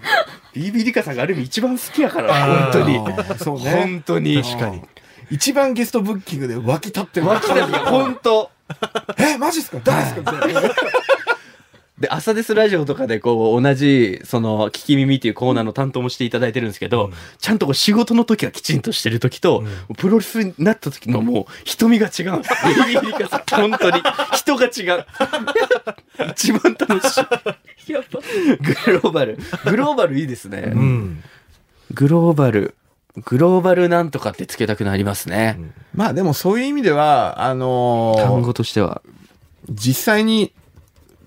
[0.54, 3.00] BB リカさんがある意味一番好きやから、本当に。
[3.38, 3.70] そうね。
[3.72, 4.42] 本当に。
[4.42, 4.82] 確かに。
[5.30, 7.26] 一番ゲストブッキングで湧き立ってる。
[7.26, 8.50] マジで、本当。
[9.18, 9.78] え、マジっすか？
[9.84, 10.32] 誰っすか？
[10.32, 10.62] みたいな
[11.98, 19.64] で、朝ですラジオとかでこう、同じ、その、聞き耳っていうコーナーの担当もしていただいてるんですけど、ちゃんとこう仕事の時はきちんとしてる時と、
[19.96, 22.54] プロレスになった時のもう、瞳が違うんです。
[22.64, 24.00] ベビーリ本当に。
[24.32, 25.06] 人が違う。
[26.30, 27.24] 一番楽しい。
[27.96, 29.36] グローバル。
[29.64, 30.70] グローバルいいですね。
[30.72, 31.24] うん。
[31.94, 32.76] グローバル。
[33.24, 35.58] グローバルなんとかってつけたくなりますね。
[35.94, 39.02] まあでもそういう意味では、あのー単語としては。
[39.70, 40.52] 実際に、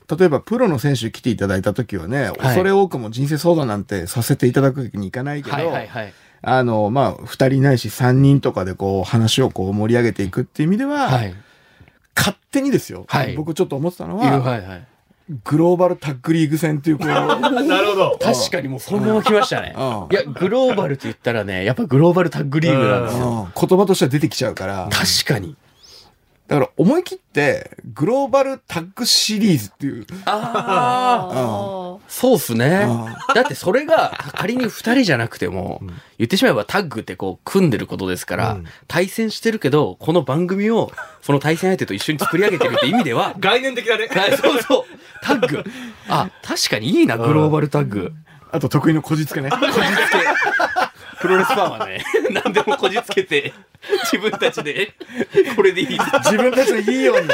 [0.10, 6.14] 例えばプロの選手来ていただいた時はね、恐れ多くも人生相談なんてさせていただくわけにいかないけど、はいはいはい。
[6.42, 11.36] あの、まあ、二人ないし三人とかでこう話をこう盛り上げていくっていう意味では、はい。
[12.16, 14.88] 勝手にですよ、はい僕ちょっと思ってたのは、はいはい。
[15.46, 18.18] グローバルタッグリーグ戦っていうこう、 なるほど。
[18.22, 19.74] 確かにもうそのまま来ましたね。
[19.78, 23.50] うんいや、グローバルって言ったらね、やっぱグローバルタッグリーグなんですよ。
[23.56, 25.56] うん言葉としては出てきちゃうから、確かに。
[26.52, 33.34] だから思い切って、グローバルタッグシリーズっていう、ああ、あそうっすねう。
[33.34, 35.82] だってそれが仮に二人じゃなくても、
[36.18, 44.10] 言ってしまえばタッグってこう組んでることですから、うん対戦してるけど、この番組をその対戦相手と一緒に作り上げてるって意味では、 概念的だね。
[44.12, 44.84] はい、そうそう。
[45.24, 45.64] タッグ。
[46.10, 48.12] あ、確かにいいな、グローバルタッグ。
[48.52, 49.50] あと得意のこじつけね。
[49.50, 49.82] こじつけ。
[51.22, 52.04] プロレスファンはね、
[52.44, 53.54] 何でもこじつけて、
[54.12, 54.94] 自分たちで、
[55.56, 55.88] これでいい。
[55.92, 57.30] いいよ自分たちのいいように、う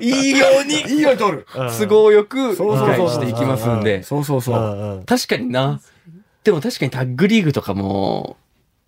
[0.00, 1.46] に、いいように、いいように取る。
[1.52, 4.02] 都合よく理そうそうそう解していきますんで。
[4.02, 5.04] そうそうそう。
[5.06, 5.80] 確かにな。
[6.44, 8.36] でも確かにタッグリーグとかも、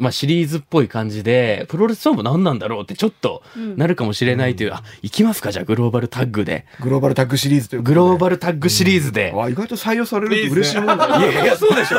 [0.01, 6.67] まあシリーズっぽい感じで、プロレスファンも何なんだろうってちょっとうんなるかもしれないという、あ、行きますかじゃあグローバルタッグで。
[6.81, 7.95] グローバルタッグシリーズというグで。
[7.97, 9.33] ローバルタッグシリーズで。
[9.33, 11.31] わ意外と採用されるって嬉しいもんだね。
[11.31, 11.99] いやいや、そうでしょ。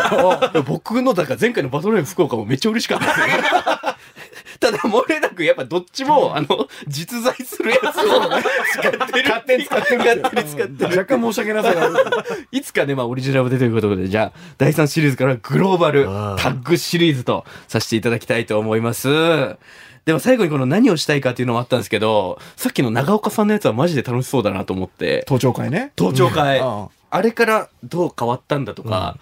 [0.68, 3.26] 僕の、だから前回のバトルライブ福岡もめっちゃ嬉しかったですよ。
[4.62, 8.30] ただ、漏れなく、やっぱどっちも、あの、実在するやつを
[8.74, 9.30] 使ってる。
[9.30, 9.98] 勝手に使ってる。
[9.98, 10.98] 勝手に使ってる。
[11.00, 11.96] 若干申し訳なさがある。
[12.52, 16.10] いつかね、まあ、オリジナルでということで、じゃあ、第3シリーズからグローバルタ
[16.52, 19.10] ッグシリーズとさせていただきたいと思います。
[20.06, 25.92] でも最後にこの何をしたいかっていうのもあったんですけど、さっきの長岡さんのやつはマジで楽しそうだなと思って、登頂会ね。
[25.98, 29.18] 登頂会、うんあれからどう変わったんだとか、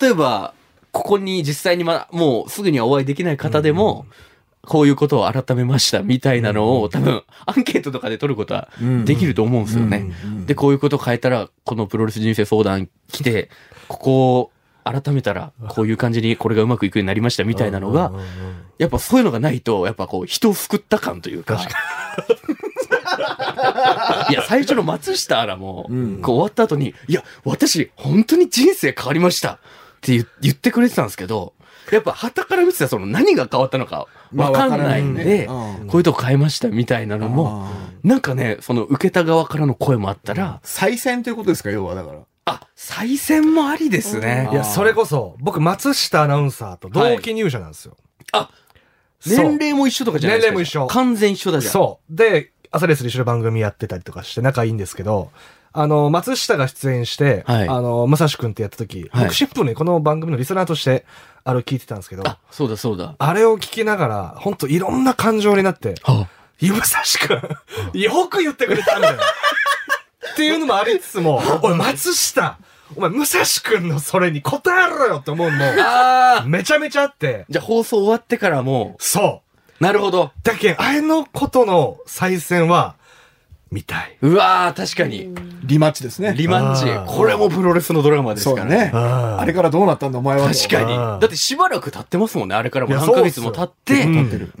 [0.00, 0.54] 例えば、
[0.90, 4.06] ここに実際にま、もうすぐにはお会いできない方でも、
[4.64, 8.68] こういうことを改めましたみたいなのを多分アンケートとかで取ることは
[9.04, 10.12] できると思うんですよね。
[10.46, 13.50] で、こういうことを変えたら、このプロレス人生相談来て、
[13.88, 14.50] ここを
[14.84, 18.12] 改めたら、こういう感じにこれがうまくいくようになりましたみたいなのが、
[18.78, 21.60] やっぱそういうのがないと、やっぱこう人を救った感というか。
[24.30, 25.88] いや、最初の松下アラも、
[26.22, 29.58] こう終わった後に、いや、私、本当に人生変わりましたっ
[30.00, 31.52] て言言ってくれてたんですけど、
[31.90, 35.54] やっぱ旗から見てたらその何が変わったのかまあわかんないんで、こ
[35.94, 37.66] ういうとこ変えましたみたいなのも、
[38.02, 42.18] なんかね、その受けた側からの声もあったら、再選ということですか、要はだから。
[42.44, 44.52] あ、再選もありですねあ。
[44.52, 47.96] いや、それこそ、僕、松下アナウンサーと同期入社なんですよ。
[48.32, 48.50] あ、
[49.20, 50.50] そう年齢も一緒とかじゃないですか？
[50.50, 51.72] 年齢も一緒完全一緒だじゃん。
[51.72, 52.16] そう。
[52.16, 55.30] で、朝レースで一緒に番組やってたりとかして仲いいんですけど、
[55.72, 61.06] あの、松下が出演して、はいあの、まさしくんってやった時、はい僕シンプルにこの番組のリスナーとして、
[61.44, 63.14] あれを聞いてたんですけど、あ、そうだそうだ。
[63.18, 66.26] あれを聞きながら、ほんといろんな感情になって、は
[66.58, 69.18] ゆぶさしくん、よく言ってくれたんだよ。
[70.32, 72.58] っていうのもありつつも、おい、松下、
[72.96, 79.42] お前、武蔵くんのそれに答えろよって思うのも、ああめちゃめちゃあって、じゃあ放送終わってからも、そ
[79.80, 79.84] う。
[79.84, 80.30] なるほど。
[80.44, 82.94] だけん、あれのことの再戦は、
[83.72, 84.18] 見たい。
[84.20, 85.34] うわー、確かに。
[85.64, 86.34] リマッチですね。
[86.36, 87.10] リマッチ。
[87.10, 88.90] これもプロレスのドラマですからそうだね。
[88.92, 90.54] ああれからどうなったんだお前はと。
[90.54, 90.94] 確かに。
[90.94, 92.54] だってしばらく経ってますもんね。
[92.54, 94.06] あれからも何ヶ月も経って、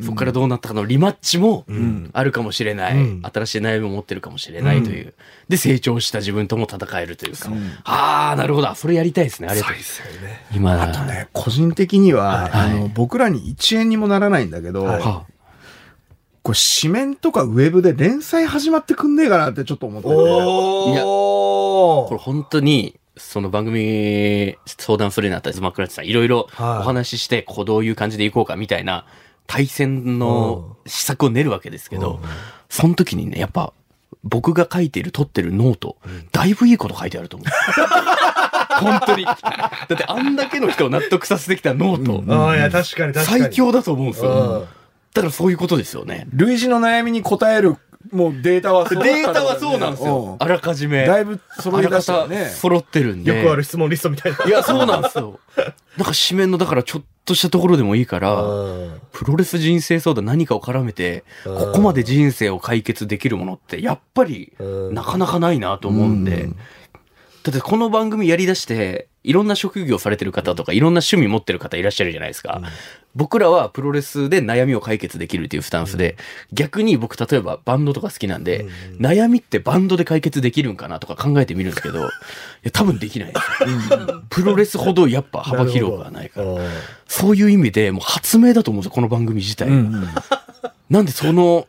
[0.02, 2.94] そこからどうなったかのリマッチもんあるかもしれない。
[2.96, 5.14] うん新しい悩みを持ってるかもしれないという。
[5.48, 7.50] で、成長した自分とも戦えるというか。
[7.84, 8.74] ああ、なるほど。
[8.74, 9.48] それやりたいですね。
[9.48, 9.82] ありがとう再。
[9.82, 10.46] 戦ね。
[10.54, 15.24] 今、あとね、個人的には、はいあの、僕らに1円にもならないんだけど、はいは
[16.42, 29.06] これ紙面とかウェブで連載始まってくんねえかなってちょっと思ってるんだよいやおこれ本当に、その番組相談するようになったズマクラッチさん、いろいろおはい話しして、こうどういう感じでいこうかみたいな、
[29.46, 32.20] 対戦の施策を練るわけですけど、
[32.68, 33.72] その時にね、やっぱ、
[34.24, 35.96] 僕が書いてる、撮ってるノート、
[36.32, 37.48] だいぶいいこと書いてあると思う。
[38.80, 39.24] 本当に。
[39.24, 43.42] だってあんだけの人を納得させてきたノート、ああ、いや、確かに確かに。
[43.44, 44.66] 最強だと思うんですうんよ。
[45.14, 46.26] だからそういうことですよね。
[46.32, 47.76] 類似の悩みに答える、
[48.10, 50.36] もうデータはデータはそうなんですよ。
[50.40, 51.06] あらかじめ。
[51.06, 52.46] だいぶ揃い出したよね。
[52.46, 53.36] 揃ってるんで。
[53.36, 54.44] よくある質問リストみたいな。
[54.44, 55.38] いや、そうなんですよ。
[55.96, 66.48] なんか紙面の、だからちょっとしたところでもいいから、うんプロレス人生相談何かを絡めて、うんここまで人生を解決できるものって、やっぱり、うんなかなかないなと思うんで、
[67.42, 72.60] だってこの番組やり出して、いろんな職業されてる方とか、いろんな趣味持ってる方いらっしゃるじゃないですか。
[73.14, 76.16] 僕らはプロレスで悩みを解決できるっていうスタンスで、
[76.52, 78.66] 逆に僕例えばバンドとか好きなんで、
[78.98, 82.10] 悩みってバンドで解決できるんかなとか考えてみるんですけど、 い
[82.64, 84.22] や多分できないですよ。
[84.30, 86.46] プロレスほどやっぱ幅広くはないから。
[86.46, 86.68] うん
[87.06, 89.68] そういう意味でもう発明だと思うんですよ、この番組自体。
[89.68, 90.08] うんうん
[90.88, 91.66] なんでその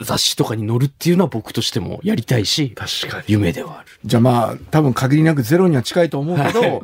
[0.00, 3.24] 雑誌とかに載るっていうのは僕としてもやりたいし、確かに。
[3.28, 3.88] 夢ではある。
[4.04, 6.80] じゃあまあ、多分限りなくゼロには近いと思うけど、はい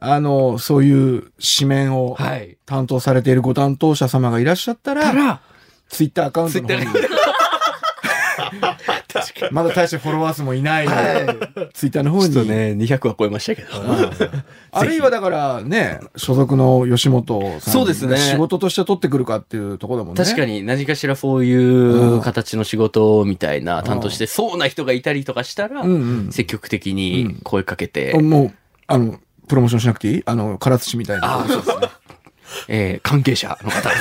[0.00, 2.56] あの、そういう紙面をはい。
[2.66, 5.40] 担当されているご担当者様がいらっしゃったら、たら、
[5.88, 6.86] ツイッターアカウントの方に。
[9.52, 10.86] まだ大してフォロワー数もいない、
[11.72, 12.32] ツイッターの方に。
[12.32, 13.68] ちょっとね、200は超えましたけど。
[14.72, 14.84] あ。
[14.84, 18.12] るいはだからね、所属の吉本さんそうですね。
[18.12, 20.24] が仕事として取ってくるかっていうところだもんね。
[20.24, 25.84] 確かに何かしらそういう形の仕事みたいな担当してそうな人がいたりとかしたら
[26.30, 28.52] 積極的に声かけて、もう、
[28.86, 30.22] あの、プロモーションしなくていい？
[30.26, 31.36] あの、唐津市みたいな。
[31.36, 31.74] ああそうですね、
[32.68, 34.00] えー関係者の方々。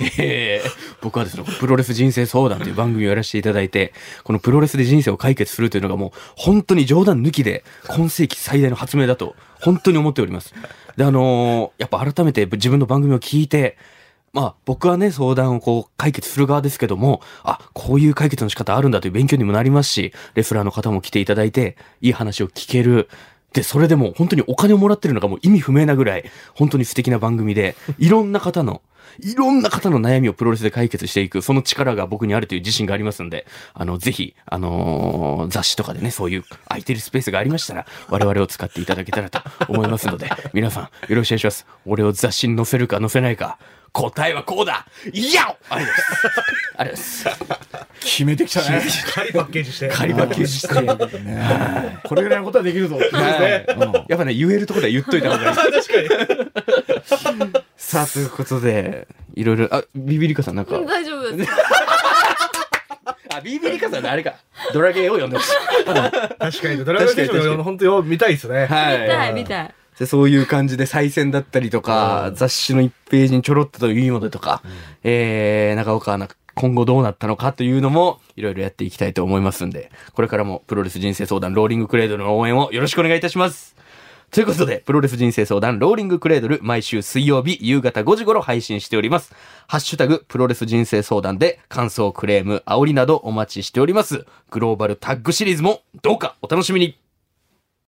[0.18, 3.92] えー僕はですね、プロレス人生相談という番組をやらせていただいて、
[4.24, 10.54] このプロレスで人生を解決するというのがもう本当に冗談抜きで今世紀最大の発明だと本当に思っております。
[10.96, 13.76] で、あのーやっぱ改めて自分の番組を聞いて、
[14.32, 23.08] まあ僕はね、相談をこう解決する側ですけども、あ、こういう解決の仕方あるんだという勉強にもなりますし、レスラーの方も来ていただいて、いい話を聞ける。
[23.52, 28.82] で、それでも本当にお金をもらってるのがもう意味不明なぐらい、本当に素敵な番組で、いろんな方の、
[29.18, 41.66] いろんな方の悩みをプロレスで解決していく、その力が僕にあるという自信がありますんで、あの、ぜひ、あのー雑誌とかでね、そういう空いてるスペースがありましたら、我々を使っていただけたらと思いますので、皆さん、よろしくお願いします。
[41.86, 43.58] 俺を雑誌に載せるか載せないか、
[43.92, 46.04] 答えはこうだいやありがとう
[46.76, 47.28] ございます。
[47.28, 48.00] ありがとうございます。
[48.00, 48.82] 決めてきたね。
[49.12, 49.88] 仮パッケージして。
[49.88, 51.18] 仮パッケージして。
[51.20, 52.96] ねこれぐらいのことはできるぞ。
[52.96, 53.06] はい
[54.08, 55.58] やっぱね、言えるところでは言っといた方がいい。
[57.90, 60.78] さあ、ということで、いろいろ、あ、ビビリカさんなんか。
[60.78, 61.50] 大丈夫です。
[63.34, 64.34] あ、ビビリカさんあれか。
[64.72, 65.52] ドラゲーを読んでほしい。
[66.38, 66.84] 確かに。
[66.84, 68.66] ドラゴンステーションの本当よ、見たいですね。
[68.66, 69.00] はい。
[69.00, 69.74] 見たい、見たい。
[69.98, 74.62] でそういう感じで再選だったりとか、雑誌の1ページにちょろっとというものとか、
[75.02, 83.74] えー、長岡アナ、今後どうなったのかというのも、いろいろやっていきたいと思いますんで、これからもプロレス人生相談ローリングクレードルの応援をよろしくお願いいたします。
[84.30, 89.34] ということで、プロレス人生相談ローリングクレードル、毎週水曜日夕方5時頃配信しております。
[89.66, 94.26] ハッシュタグ、プロレス人生相談で、感想、クレーム、煽りなどお待ちしております。
[94.50, 96.96] グローバルタッグシリーズも、どうかお楽しみに